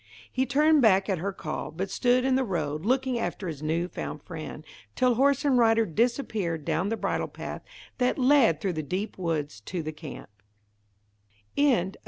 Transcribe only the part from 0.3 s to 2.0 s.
He turned back at her call, but